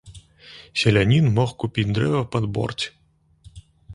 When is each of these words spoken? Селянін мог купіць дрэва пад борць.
Селянін 0.83 1.27
мог 1.35 1.49
купіць 1.63 1.85
дрэва 1.97 2.23
пад 2.37 2.43
борць. 2.55 2.85